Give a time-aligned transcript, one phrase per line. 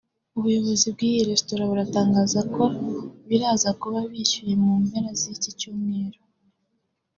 [0.37, 2.63] ubuyobozi bw’iyi Resitora buratangaza ko
[3.27, 6.19] biraza kuba bishyuhsye mu mpera z’iki cyumweru